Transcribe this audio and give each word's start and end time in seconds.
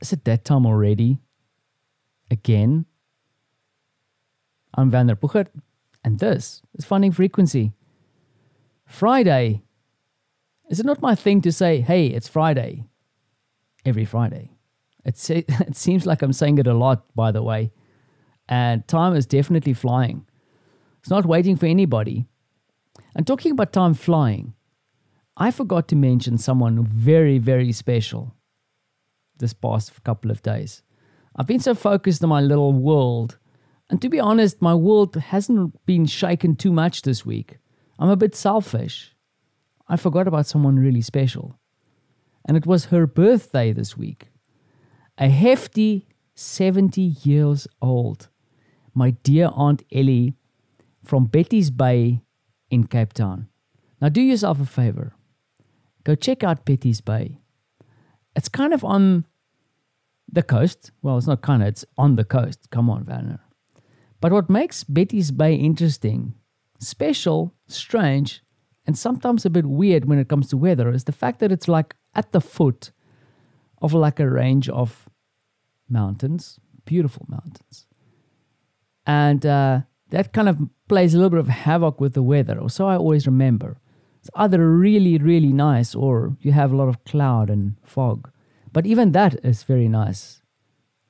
Is 0.00 0.12
it 0.12 0.24
that 0.24 0.44
time 0.44 0.66
already? 0.66 1.18
Again? 2.30 2.86
I'm 4.74 4.90
Werner 4.90 5.16
Puchert, 5.16 5.48
and 6.04 6.18
this 6.18 6.62
is 6.74 6.84
Finding 6.84 7.12
Frequency. 7.12 7.72
Friday. 8.86 9.62
Is 10.70 10.80
it 10.80 10.86
not 10.86 11.02
my 11.02 11.14
thing 11.14 11.42
to 11.42 11.52
say, 11.52 11.80
hey, 11.80 12.06
it's 12.06 12.28
Friday? 12.28 12.84
Every 13.84 14.04
Friday. 14.04 14.52
It, 15.04 15.28
it 15.30 15.76
seems 15.76 16.06
like 16.06 16.22
I'm 16.22 16.32
saying 16.32 16.58
it 16.58 16.66
a 16.66 16.74
lot, 16.74 17.04
by 17.14 17.30
the 17.30 17.42
way. 17.42 17.72
And 18.48 18.86
time 18.88 19.14
is 19.14 19.26
definitely 19.26 19.74
flying. 19.74 20.26
It's 21.00 21.10
not 21.10 21.26
waiting 21.26 21.56
for 21.56 21.66
anybody. 21.66 22.26
And 23.14 23.26
talking 23.26 23.52
about 23.52 23.72
time 23.72 23.94
flying, 23.94 24.54
I 25.36 25.50
forgot 25.50 25.88
to 25.88 25.96
mention 25.96 26.38
someone 26.38 26.84
very, 26.84 27.38
very 27.38 27.72
special 27.72 28.34
this 29.40 29.52
past 29.52 30.02
couple 30.04 30.30
of 30.30 30.42
days. 30.42 30.82
I've 31.36 31.46
been 31.46 31.60
so 31.60 31.74
focused 31.74 32.22
on 32.22 32.28
my 32.28 32.40
little 32.40 32.72
world. 32.72 33.38
And 33.88 34.00
to 34.02 34.08
be 34.08 34.20
honest, 34.20 34.62
my 34.62 34.74
world 34.74 35.16
hasn't 35.16 35.84
been 35.84 36.06
shaken 36.06 36.54
too 36.54 36.72
much 36.72 37.02
this 37.02 37.26
week. 37.26 37.58
I'm 37.98 38.08
a 38.08 38.16
bit 38.16 38.34
selfish. 38.34 39.14
I 39.88 39.96
forgot 39.96 40.28
about 40.28 40.46
someone 40.46 40.76
really 40.76 41.02
special. 41.02 41.58
And 42.46 42.56
it 42.56 42.66
was 42.66 42.86
her 42.86 43.06
birthday 43.06 43.72
this 43.72 43.96
week. 43.96 44.28
A 45.18 45.28
hefty 45.28 46.06
70 46.34 47.00
years 47.00 47.66
old. 47.82 48.28
My 48.94 49.10
dear 49.10 49.50
Aunt 49.54 49.82
Ellie 49.92 50.34
from 51.04 51.26
Betty's 51.26 51.70
Bay 51.70 52.22
in 52.70 52.86
Cape 52.86 53.12
Town. 53.12 53.48
Now, 54.00 54.08
do 54.08 54.22
yourself 54.22 54.60
a 54.60 54.66
favor. 54.66 55.14
Go 56.04 56.14
check 56.14 56.42
out 56.42 56.64
Betty's 56.64 57.00
Bay. 57.00 57.40
It's 58.34 58.48
kind 58.48 58.72
of 58.72 58.84
on 58.84 59.26
the 60.32 60.42
coast. 60.42 60.90
Well, 61.02 61.18
it's 61.18 61.26
not 61.26 61.42
kind 61.42 61.62
of, 61.62 61.68
it's 61.68 61.84
on 61.98 62.16
the 62.16 62.24
coast. 62.24 62.70
Come 62.70 62.88
on, 62.90 63.06
Werner. 63.06 63.40
But 64.20 64.32
what 64.32 64.50
makes 64.50 64.84
Betty's 64.84 65.30
Bay 65.30 65.54
interesting, 65.54 66.34
special, 66.78 67.54
strange, 67.68 68.42
and 68.86 68.98
sometimes 68.98 69.44
a 69.44 69.50
bit 69.50 69.66
weird 69.66 70.04
when 70.04 70.18
it 70.18 70.28
comes 70.28 70.48
to 70.48 70.56
weather 70.56 70.90
is 70.90 71.04
the 71.04 71.12
fact 71.12 71.40
that 71.40 71.52
it's 71.52 71.68
like 71.68 71.94
at 72.14 72.32
the 72.32 72.40
foot 72.40 72.90
of 73.80 73.94
like 73.94 74.20
a 74.20 74.28
range 74.28 74.68
of 74.68 75.08
mountains, 75.88 76.58
beautiful 76.84 77.26
mountains. 77.28 77.86
And 79.06 79.44
uh, 79.46 79.80
that 80.10 80.32
kind 80.32 80.48
of 80.48 80.58
plays 80.88 81.14
a 81.14 81.16
little 81.16 81.30
bit 81.30 81.38
of 81.38 81.48
havoc 81.48 82.00
with 82.00 82.14
the 82.14 82.22
weather, 82.22 82.58
or 82.58 82.68
so 82.68 82.86
I 82.86 82.96
always 82.96 83.26
remember. 83.26 83.78
It's 84.18 84.30
either 84.34 84.68
really, 84.68 85.16
really 85.16 85.52
nice 85.52 85.94
or 85.94 86.36
you 86.40 86.52
have 86.52 86.72
a 86.72 86.76
lot 86.76 86.88
of 86.88 87.04
cloud 87.04 87.48
and 87.48 87.76
fog. 87.84 88.30
But 88.72 88.86
even 88.86 89.12
that 89.12 89.44
is 89.44 89.62
very 89.62 89.88
nice, 89.88 90.42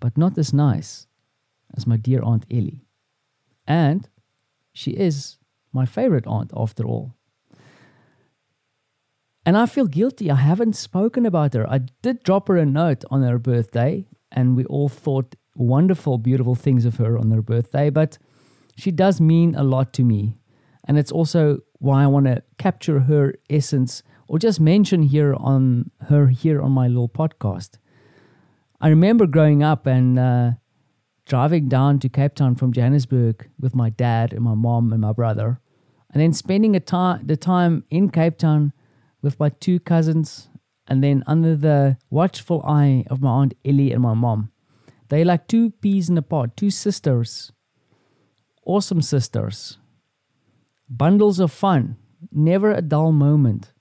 but 0.00 0.18
not 0.18 0.36
as 0.38 0.52
nice 0.52 1.06
as 1.76 1.86
my 1.86 1.96
dear 1.96 2.22
Aunt 2.22 2.46
Ellie. 2.50 2.84
And 3.66 4.08
she 4.72 4.92
is 4.92 5.38
my 5.72 5.86
favorite 5.86 6.26
aunt 6.26 6.52
after 6.56 6.84
all. 6.84 7.14
And 9.46 9.56
I 9.56 9.66
feel 9.66 9.86
guilty. 9.86 10.30
I 10.30 10.36
haven't 10.36 10.74
spoken 10.74 11.26
about 11.26 11.54
her. 11.54 11.68
I 11.70 11.78
did 12.02 12.22
drop 12.22 12.48
her 12.48 12.56
a 12.56 12.64
note 12.64 13.04
on 13.10 13.22
her 13.22 13.38
birthday, 13.38 14.06
and 14.32 14.56
we 14.56 14.64
all 14.64 14.88
thought 14.88 15.36
wonderful, 15.54 16.18
beautiful 16.18 16.54
things 16.54 16.84
of 16.84 16.96
her 16.96 17.18
on 17.18 17.30
her 17.30 17.42
birthday. 17.42 17.90
But 17.90 18.18
she 18.76 18.90
does 18.90 19.20
mean 19.20 19.54
a 19.54 19.62
lot 19.62 19.92
to 19.94 20.02
me. 20.02 20.38
And 20.86 20.98
it's 20.98 21.12
also 21.12 21.60
why 21.78 22.02
I 22.02 22.06
want 22.06 22.26
to 22.26 22.42
capture 22.58 23.00
her 23.00 23.34
essence 23.50 24.02
or 24.28 24.38
just 24.38 24.60
mention 24.60 25.02
here 25.02 25.34
on 25.34 25.90
her 26.08 26.28
here 26.28 26.60
on 26.60 26.72
my 26.72 26.88
little 26.88 27.08
podcast. 27.08 27.78
I 28.80 28.88
remember 28.88 29.26
growing 29.26 29.62
up 29.62 29.86
and 29.86 30.18
uh, 30.18 30.50
driving 31.26 31.68
down 31.68 31.98
to 32.00 32.08
Cape 32.08 32.34
Town 32.34 32.54
from 32.54 32.72
Johannesburg 32.72 33.48
with 33.58 33.74
my 33.74 33.90
dad 33.90 34.32
and 34.32 34.42
my 34.42 34.54
mom 34.54 34.92
and 34.92 35.02
my 35.02 35.12
brother, 35.12 35.60
and 36.12 36.22
then 36.22 36.32
spending 36.32 36.76
a 36.76 36.80
time 36.80 37.26
the 37.26 37.36
time 37.36 37.84
in 37.90 38.10
Cape 38.10 38.38
Town 38.38 38.72
with 39.22 39.38
my 39.40 39.48
two 39.48 39.80
cousins, 39.80 40.48
and 40.86 41.02
then 41.02 41.24
under 41.26 41.56
the 41.56 41.96
watchful 42.10 42.62
eye 42.66 43.04
of 43.08 43.22
my 43.22 43.30
aunt 43.30 43.54
Ellie 43.64 43.92
and 43.92 44.02
my 44.02 44.14
mom. 44.14 44.50
They're 45.08 45.24
like 45.24 45.48
two 45.48 45.70
peas 45.70 46.08
in 46.08 46.18
a 46.18 46.22
pod, 46.22 46.56
two 46.56 46.70
sisters, 46.70 47.52
awesome 48.64 49.02
sisters, 49.02 49.78
bundles 50.88 51.38
of 51.38 51.52
fun, 51.52 51.96
never 52.32 52.72
a 52.72 52.82
dull 52.82 53.12
moment. 53.12 53.72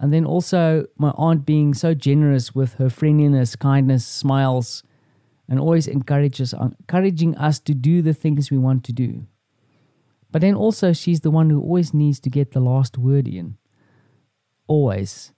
And 0.00 0.12
then 0.12 0.24
also 0.24 0.86
my 0.98 1.12
aunt 1.16 1.46
being 1.46 1.72
so 1.72 1.94
generous 1.94 2.54
with 2.54 2.74
her 2.74 2.90
friendliness, 2.90 3.56
kindness, 3.56 4.04
smiles, 4.04 4.82
and 5.48 5.60
always 5.60 5.86
encourages 5.86 6.52
encouraging 6.52 7.36
us 7.36 7.58
to 7.60 7.74
do 7.74 8.02
the 8.02 8.14
things 8.14 8.50
we 8.50 8.58
want 8.58 8.84
to 8.84 8.92
do. 8.92 9.26
But 10.32 10.40
then 10.40 10.54
also 10.54 10.92
she's 10.92 11.20
the 11.20 11.30
one 11.30 11.50
who 11.50 11.60
always 11.60 11.94
needs 11.94 12.18
to 12.20 12.30
get 12.30 12.52
the 12.52 12.60
last 12.60 12.98
word 12.98 13.28
in. 13.28 13.56
Always. 14.66 15.32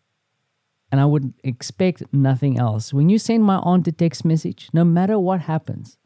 And 0.91 1.01
I 1.01 1.05
would 1.05 1.35
expect 1.45 2.03
nothing 2.13 2.59
else. 2.59 2.95
When 2.95 3.09
you 3.11 3.19
send 3.19 3.45
my 3.45 3.57
aunt 3.57 3.89
a 3.89 3.93
text 3.93 4.25
message, 4.25 4.71
no 4.73 4.85
matter 4.85 5.19
what 5.19 5.41
happens, 5.43 5.99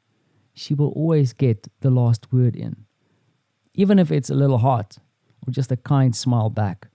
she 0.55 0.75
will 0.75 0.89
always 0.89 1.33
get 1.33 1.69
the 1.81 1.91
last 1.91 2.33
word 2.33 2.57
in. 2.57 2.85
Even 3.75 3.99
if 3.99 4.11
it's 4.11 4.31
a 4.31 4.35
little 4.35 4.59
hot 4.59 4.99
or 5.47 5.53
just 5.53 5.71
a 5.71 5.77
kind 5.77 6.17
smile 6.17 6.51
back. 6.51 6.89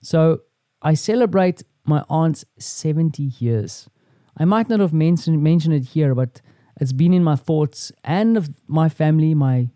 So 0.00 0.42
I 0.82 0.94
celebrate 0.94 1.62
my 1.84 2.04
aunt's 2.08 2.44
70 2.58 3.22
years. 3.38 3.88
I 4.36 4.44
might 4.44 4.68
not 4.68 4.80
have 4.80 4.92
mentioned, 4.92 5.42
mentioned 5.42 5.74
it 5.74 5.86
here, 5.86 6.14
but 6.14 6.40
it's 6.80 6.92
been 6.92 7.12
in 7.12 7.24
my 7.24 7.36
thoughts 7.36 7.90
and 8.04 8.36
of 8.36 8.50
my 8.68 8.88
family, 8.88 9.34
my 9.34 9.70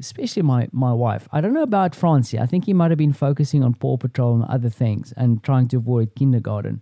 especially 0.00 0.42
my, 0.42 0.66
my 0.72 0.92
wife. 0.92 1.28
I 1.30 1.42
don't 1.42 1.52
know 1.52 1.62
about 1.62 1.94
Francie. 1.94 2.38
I 2.38 2.46
think 2.46 2.64
he 2.64 2.72
might 2.72 2.90
have 2.90 2.96
been 2.96 3.12
focusing 3.12 3.62
on 3.62 3.74
Paw 3.74 3.98
Patrol 3.98 4.34
and 4.34 4.44
other 4.44 4.70
things 4.70 5.12
and 5.14 5.44
trying 5.44 5.68
to 5.68 5.76
avoid 5.76 6.14
kindergarten. 6.16 6.80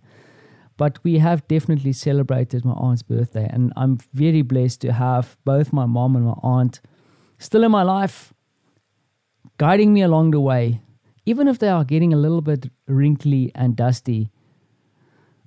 But 0.77 1.03
we 1.03 1.17
have 1.17 1.45
definitely 1.49 1.91
celebrated 1.91 2.63
my 2.63 2.71
aunt's 2.71 3.03
birthday, 3.03 3.49
and 3.51 3.73
I'm 3.75 3.97
very 4.13 4.41
blessed 4.41 4.79
to 4.81 4.93
have 4.93 5.37
both 5.43 5.73
my 5.73 5.85
mom 5.85 6.15
and 6.15 6.25
my 6.25 6.35
aunt 6.41 6.79
still 7.37 7.65
in 7.65 7.71
my 7.71 7.83
life, 7.83 8.33
guiding 9.57 9.93
me 9.93 10.01
along 10.01 10.31
the 10.31 10.39
way 10.39 10.79
even 11.29 11.47
if 11.47 11.59
they 11.59 11.69
are 11.69 11.83
getting 11.83 12.11
a 12.11 12.17
little 12.17 12.41
bit 12.41 12.71
wrinkly 12.87 13.51
and 13.53 13.75
dusty 13.75 14.31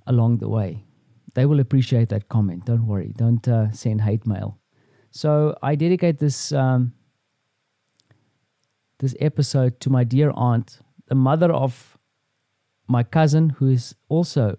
along 0.07 0.37
the 0.37 0.47
way. 0.47 0.85
They 1.35 1.45
will 1.45 1.59
appreciate 1.59 2.07
that 2.09 2.29
comment. 2.29 2.65
Don't 2.65 2.87
worry. 2.87 3.13
Don't 3.17 3.45
uh, 3.47 3.69
send 3.71 4.01
hate 4.01 4.25
mail. 4.25 4.59
So 5.11 5.57
I 5.61 5.75
dedicate 5.75 6.19
this 6.19 6.51
um, 6.53 6.93
this 8.99 9.15
episode 9.19 9.79
to 9.81 9.89
my 9.89 10.03
dear 10.05 10.31
aunt, 10.35 10.79
the 11.07 11.15
mother 11.15 11.51
of 11.51 11.97
my 12.87 13.03
cousin, 13.03 13.49
who 13.49 13.67
is 13.67 13.95
also 14.07 14.57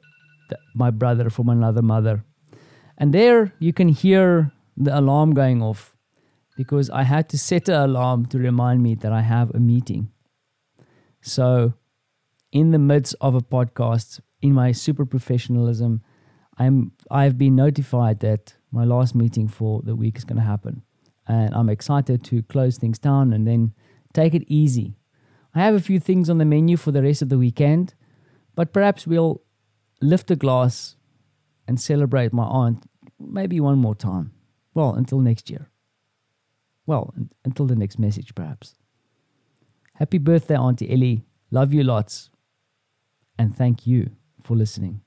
my 0.75 0.91
brother 0.91 1.31
from 1.31 1.49
another 1.49 1.83
mother. 1.83 2.25
And 2.99 3.15
there 3.15 3.55
you 3.59 3.73
can 3.73 3.89
hear 3.89 4.53
the 4.77 4.99
alarm 4.99 5.33
going 5.33 5.63
off 5.63 5.97
because 6.57 6.91
I 6.91 7.05
had 7.05 7.29
to 7.31 7.39
set 7.39 7.69
an 7.69 7.81
alarm 7.91 8.27
to 8.27 8.39
remind 8.39 8.83
me 8.83 8.95
that 8.97 9.13
I 9.13 9.23
have 9.23 9.55
a 9.55 9.61
meeting. 9.61 10.11
So, 11.25 11.73
in 12.53 12.71
the 12.71 12.79
midst 12.79 13.15
of 13.19 13.35
a 13.35 13.41
podcast, 13.41 14.21
in 14.43 14.53
my 14.53 14.73
super 14.73 15.07
professionalism, 15.07 16.03
I'm 16.59 16.93
I've 17.11 17.39
been 17.39 17.57
notified 17.57 18.21
that 18.21 18.55
my 18.71 18.85
last 18.85 19.15
meeting 19.15 19.49
for 19.49 19.81
the 19.83 19.97
week 19.97 20.19
is 20.19 20.25
going 20.25 20.37
to 20.37 20.45
happen, 20.45 20.83
and 21.27 21.55
I'm 21.55 21.71
excited 21.71 22.23
to 22.25 22.43
close 22.43 22.77
things 22.77 22.99
down 22.99 23.33
and 23.33 23.47
then 23.47 23.73
take 24.13 24.35
it 24.35 24.45
easy. 24.49 24.99
I 25.55 25.61
have 25.61 25.75
a 25.75 25.81
few 25.81 25.99
things 25.99 26.29
on 26.29 26.37
the 26.37 26.45
menu 26.45 26.77
for 26.77 26.93
the 26.93 27.03
rest 27.03 27.23
of 27.23 27.31
the 27.31 27.39
weekend, 27.39 27.95
but 28.55 28.75
perhaps 28.75 29.07
we'll 29.07 29.41
lift 30.03 30.31
a 30.31 30.37
glass 30.37 30.97
and 31.67 31.81
celebrate 31.81 32.35
my 32.35 32.45
aunt 32.45 32.85
maybe 33.19 33.61
one 33.61 33.79
more 33.79 33.95
time. 33.95 34.33
Well, 34.75 34.93
until 34.93 35.21
next 35.21 35.49
year. 35.49 35.71
Well, 36.85 37.15
until 37.47 37.65
the 37.65 37.77
next 37.77 37.99
message, 37.99 38.35
perhaps. 38.35 38.75
Happy 39.95 40.19
birthday, 40.19 40.57
Auntie 40.57 40.91
Ellie. 40.93 41.25
Love 41.53 41.73
you 41.73 41.85
lots. 41.85 42.31
And 43.39 43.57
thank 43.57 43.87
you 43.87 44.11
for 44.43 44.57
listening. 44.57 45.04